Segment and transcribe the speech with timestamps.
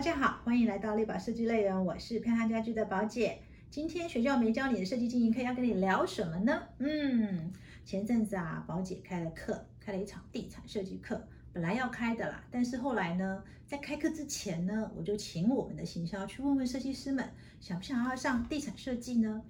[0.00, 3.38] 大家好，欢迎来到立宝设计乐园，我是偏寒家居的宝姐。
[3.68, 6.62] 今天学校没教你的设计经营课要跟你聊什么呢？
[6.78, 7.52] 嗯，
[7.84, 11.22] 前阵子啊，宝姐开了课，开了一场地产设计课，
[11.52, 17.28] 本来要开的啦，但是后来呢，在开课之前呢，我就请我们的行销去问问设计师们，
[17.60, 19.42] 想不想要上地产设计呢？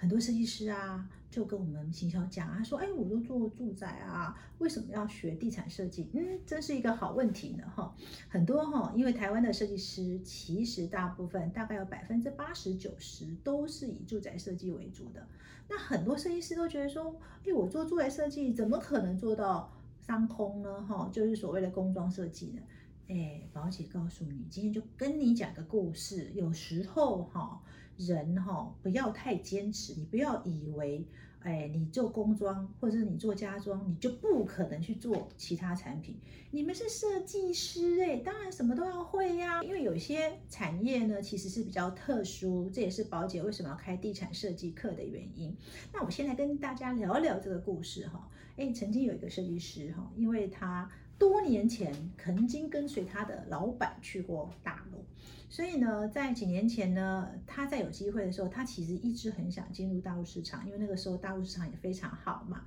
[0.00, 1.08] 很多设计师啊。
[1.30, 6.10] 就跟我们行销讲啊，说，哎，我都做住宅啊，为什么要学地产设计？
[6.12, 7.94] 嗯，真是一个好问题呢，哈。
[8.28, 15.24] 很多哈，因为台湾的设计师其实大部分大概有百分之八十九十都是以住宅设计为主的。
[15.68, 17.14] 那很多设计师都觉得说，
[17.46, 19.72] 哎，我做住宅设计怎么可能做到
[20.04, 20.82] 商空呢？
[20.82, 22.62] 哈，就是所谓的工装设计呢？
[23.10, 26.30] 哎，宝姐告诉你，今天就跟你讲个故事。
[26.32, 27.60] 有时候哈，
[27.96, 31.04] 人哈不要太坚持，你不要以为，
[31.40, 36.20] 哎，你做工装或者是你做家装，你就不可能去做其他产品。
[36.52, 39.60] 你们是设计师哎，当然什么都要会呀。
[39.64, 45.52] 因为有些产业呢，其实是比较特殊，这也是宝姐为什么要开地产设计课的原因。
[45.92, 48.30] 那我先来跟大家聊聊这个故事哈。
[48.56, 50.88] 哎，曾经有一个设计师哈，因为他。
[51.20, 55.04] 多年前曾经跟随他的老板去过大陆，
[55.50, 62.64] 所以呢，在几年前呢，他在有机会的时候，他其实一直很想进入大陆市场，因为那个时候大陆市场也非常好嘛。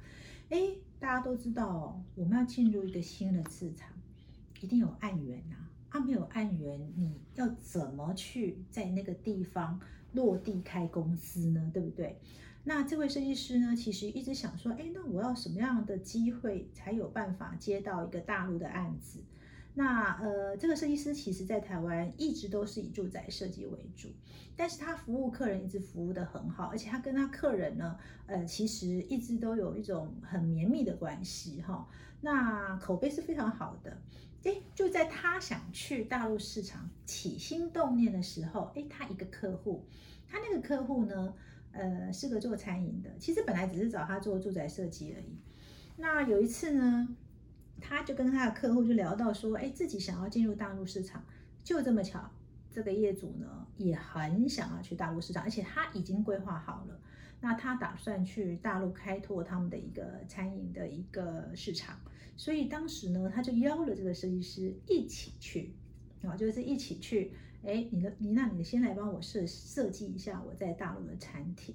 [0.50, 3.90] 哎，大家都知道，我们要进入一个新的市场，
[4.62, 5.56] 一定有案源呐。
[5.90, 9.80] 啊，没有案源，你要怎么去在那个地方
[10.12, 11.72] 落地开公司呢？
[11.74, 12.20] 对不对？
[12.66, 19.19] 那这位设计师呢，其实一直想说，哎，那我要什么样的机会才有办法接到一个大陆的案子？
[19.73, 24.08] 那呃，这个设计师其实在台湾一直都是以住宅设计为主，
[24.56, 27.97] 但是他服务客人一直服务的很好，而且他跟他客人呢，
[28.28, 31.89] 呃，其实一直都有一种很绵密的关系哈。
[32.22, 33.97] 那口碑是非常好的，
[34.44, 39.85] 哎，就在他想去大陆市场起心动念的时候，哎，他一个客户，
[40.30, 41.34] 他那个客户呢？
[41.73, 45.35] 呃，是个做餐饮的，其实本来只是找他做住宅设计而已。
[45.97, 47.07] 那有一次呢，
[47.81, 51.25] 他就跟他的客户就聊到说，哎，自己想要进入大陆市场，
[51.63, 52.31] 就这么巧，
[52.72, 57.00] 这个业主呢也很想要去大陆市场，而且他已经规划好了，
[57.41, 62.00] 那他打算去大陆开拓他们的一个餐饮的一个市场，
[62.38, 65.73] 所以当时呢，他就邀了这个设计师一起去，
[66.22, 67.33] 啊，就是一起去。
[67.66, 71.74] 哎，你的你那你先来帮我设设计一下我在大陆的餐厅。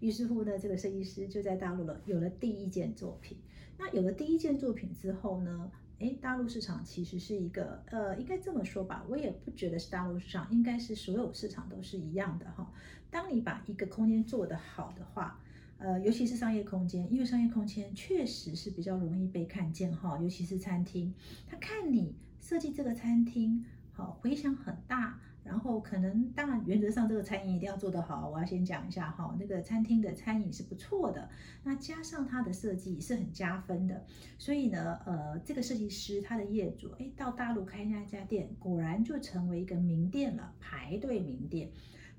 [0.00, 3.38] 于是乎呢，这个设计师就在大陆了有了第一件作品。
[3.76, 12.72] 那有了第一件作品之后呢，哎，大陆市场其实是一个呃，应该这么说吧，我也不觉得是大陆市场，应该是所有市场都是一样的哈。
[13.10, 15.40] 当你把一个空间做得好的话，
[15.78, 21.12] 呃，尤其是商业空间，因为商业空间确实是比较容易被看见哈，尤其是餐厅，
[21.48, 23.64] 他看你设计这个餐厅。
[23.96, 31.30] 好，回响很大，然后可能当然原则上这个餐饮一定要做得好，我要先讲一下哈，那个餐厅的餐饮是不错的，
[31.62, 34.04] 那加上它的设计是很加分的，
[34.36, 41.70] 所以呢，呃，这个设计师他的业主哎到大陆开那家店，果然就成为一个名店了，排队名店，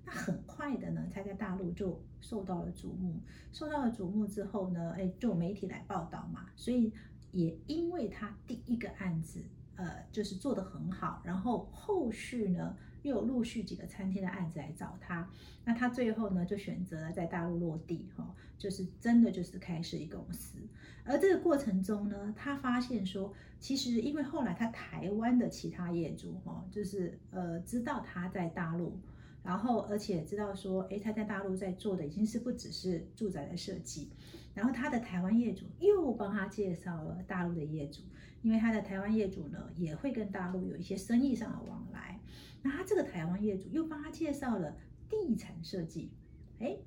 [0.05, 3.19] 那很快的呢，他在大陆就受到了瞩目，
[3.51, 6.93] 受到了瞩目之后呢，哎，就媒体来报道嘛，所以
[7.33, 9.43] 也因为他第一个案子。
[9.75, 15.29] 呃，就是做得很好，然后后续呢又有陆续几个餐厅的案子来找他，
[15.63, 20.57] 那他最后呢就选择了在大陆落地，哈，就是真的就是开设一公司。
[21.03, 28.99] 而这个过程中呢，他发现说，其实因为后来他台湾的其他业主，哈，就是呃知道他在大陆，
[29.45, 34.09] 然后而且知道说，诶，他在大陆在做的已经是不只是住宅的设计，
[34.55, 38.01] 然后他的台湾业主又帮他介绍了大陆的业主。
[38.41, 42.19] 因为他的台湾业主呢，也会跟大陆有一些生意上的往来，
[42.61, 44.77] 那他这个台湾业主又帮他介绍了
[45.09, 46.11] 地产设计，
[46.59, 46.77] 哎，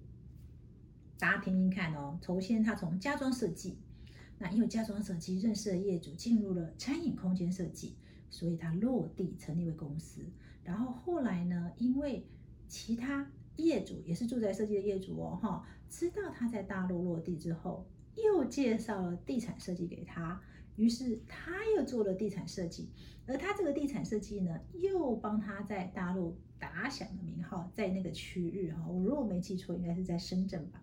[1.19, 2.17] 大家听听看哦。
[2.25, 3.77] 首先他从家装设计，
[4.39, 7.97] 那因为家装设计认识的业主，进入了餐饮空间设计，
[8.31, 10.23] 所以他落地成立为公司。
[10.63, 12.25] 然后后来呢，因为
[12.69, 20.41] 其他业主也是住宅设计的业主哦，哈，知道他在大陆落地之后，又介绍了地产设计给他。
[20.77, 22.89] 于是他又做了地产设计，
[23.27, 30.81] 而他这个地产设计呢，又帮他在大陆打响了名号，在那个区域哈，我如果没记错，应该是在深圳吧。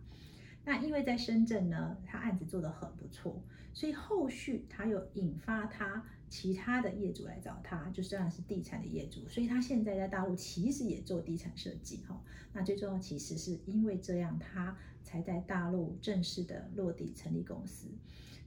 [0.65, 3.41] 那因为在深圳呢，他案子做得很不错，
[3.73, 12.19] 所以后续他又引发他其他的业主来找他，就虽然是地产的业主，所以他现在在大陆其实也做地产设计哈。
[12.51, 17.87] 那最重要其实是因为这样，他才在大陆正式的落地成立公司。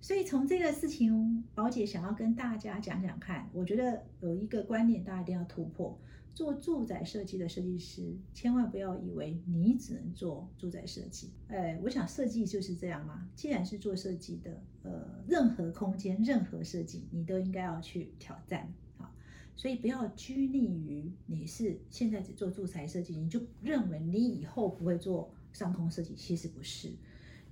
[0.01, 3.49] 所以从这个事情，宝姐想要跟大家讲讲看。
[3.53, 5.99] 我觉得有一个观念，大家一定要突破，
[6.39, 11.33] 做住宅设计的设计师，千万不要以为你只能做住宅设计。
[11.49, 13.29] 哎，我想设计就是这样嘛。
[13.35, 18.73] 既然是做设计的，呃，任何空间、任何设计，你都应该要去挑战。
[18.99, 19.13] 好，
[19.57, 26.15] 所以不要拘泥于你是现在只做住宅设计，你就认为你以后不会做上空设计。
[26.15, 26.93] 其实不是，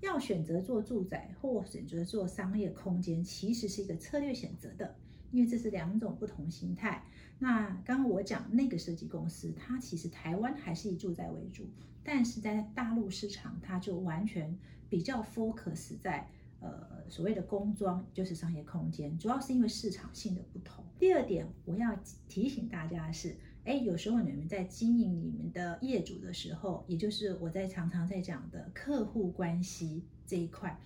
[0.01, 4.95] 要选择做住宅或选择做商业空间，其实是一个策略选择的。
[5.37, 7.05] 因为这是两种不同形态。
[7.39, 11.69] 那刚刚我讲那个设计公司，它其实台湾还是以住宅为主，
[12.03, 16.27] 但是在大陆市场，它就完全比较 focus 在
[16.61, 20.83] 呃所谓的工装，就是商业空间，主要是因为市场性的不同。
[20.99, 21.95] 第二点，我要
[22.27, 30.81] 提醒大家的是，哎，有时候你们在经营你们的业主的时候，也就是我在常常在讲的客户关系这一块。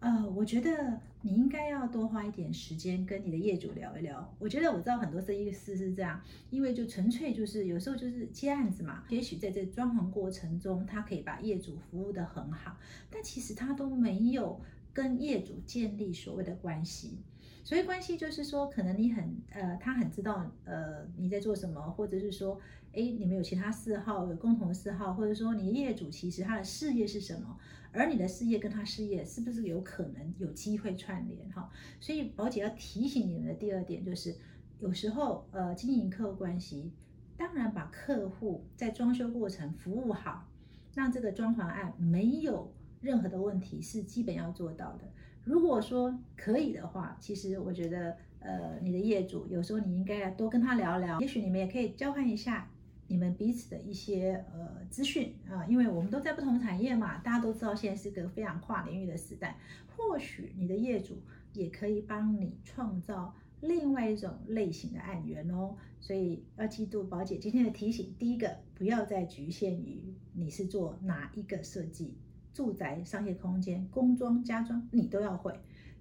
[0.00, 4.34] 呃，我觉得你应该要多花一点时间跟你的业主聊一聊。
[4.38, 6.20] 我觉得我知道很多设计师是这样，
[6.50, 12.76] 因为就纯粹就是有时候就是接案子嘛，也许在这装潢过程中，他可以把业主服务的很好，
[13.10, 14.60] 但其实他都没有
[14.92, 17.18] 跟业主建立所谓的关系。
[17.66, 22.60] 所以关系就是说，可能你很呃，他很知道呃你在做什么，或者是说，
[22.92, 27.58] 哎，你们有其他嗜好，有共同的嗜好，或者说你业主其实他的事业是什么？
[27.90, 31.68] 而你的事业跟他事业是不是有可能有机会串联哈？
[32.00, 34.36] 所以宝姐要提醒你们的第二点就是，
[34.78, 36.92] 有时候呃经营客户关系，
[37.36, 40.46] 当然把客户在装修过程服务好，
[40.94, 45.10] 让这个装潢案没有任何的问题是基本要做到的。
[45.46, 52.68] 如果说可以的话，其实我觉得呃你的业主有时候你应该要多跟他聊聊，也许你们也可以交换一下。
[53.08, 59.60] 你们彼此的一些呃资讯啊，因为我们都在不同产业嘛，大家都知道现在是个非常跨领域的时代。
[59.96, 61.22] 或许你的业主
[61.52, 65.76] 也可以帮你创造另外一种类型的案源哦。
[66.00, 72.16] 所以要记住宝姐今天的提醒：第一个，不要再局限于你是做哪一个设计，
[72.56, 75.60] 住宅、商业空间、工装、家装，你都要会。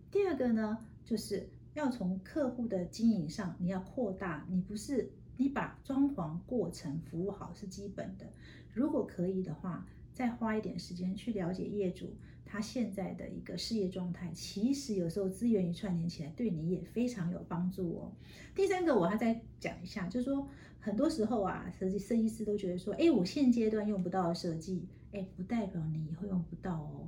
[0.09, 5.11] 第二个呢，就是要从客户的经营上，你要扩大，你不是。
[5.37, 8.25] 你把装潢过程服务好是基本的，
[8.71, 12.13] 如果可以的话，再花一点时间去了解业主
[12.45, 18.13] 他现在的一个事业状态，其实有时候资源一串联起来，对你也非常有帮助哦。
[18.55, 20.47] 第三个，我还再讲一下，就是说
[20.79, 27.07] 很多时候啊，设计设计师都觉得说，哎，我现阶段用不到设计，哎，不代表你以后用不到哦。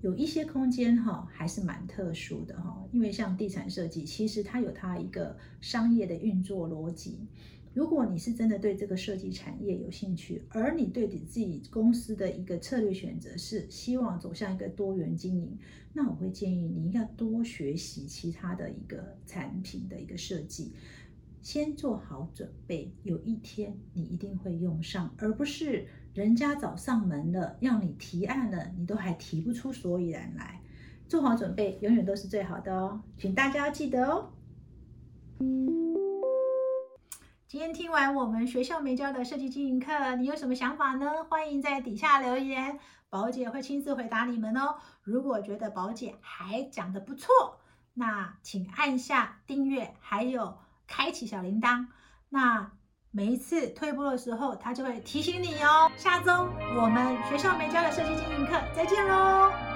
[0.00, 7.26] 有一些空间哈，还是蛮特殊的哈，因为像地产设计，其实它有它一个商业的运作逻辑。
[7.74, 15.58] 如果你是真的对这个设计产业有兴趣，而你对你自己公司的一个策略选择是希望走向一个多元经营，
[15.92, 20.72] 那我会建议你应该多学习其他的一个产品的一个设计，
[21.42, 30.60] 先做好准备，有一天你一定会用上，而不是人家找上门了，让你提案了，你都还提不出所以然来。
[31.08, 34.30] 做好准备，永远都是最好的哦，请大家要记得哦。
[37.46, 41.24] 今天听完我们学校没教的设计经营课，你有什么想法呢？
[41.30, 44.74] 欢迎在底下留言，宝姐会亲自回答你们哦。
[45.02, 47.58] 如果觉得宝姐还讲的不错，
[47.94, 51.86] 那请按下订阅，还有开启小铃铛，
[52.30, 52.72] 那
[53.12, 55.88] 每一次退步的时候，它就会提醒你哦。
[55.96, 59.67] 下周我们学校没教的设计经营课再见喽。